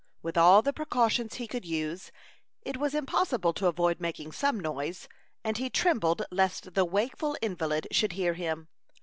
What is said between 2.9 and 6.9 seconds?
impossible to avoid making some noise, and he trembled lest the